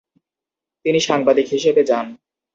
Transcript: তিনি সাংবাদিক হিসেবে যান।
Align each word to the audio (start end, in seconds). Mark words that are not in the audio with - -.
তিনি 0.85 0.99
সাংবাদিক 1.07 1.47
হিসেবে 1.47 1.81
যান। 1.83 2.07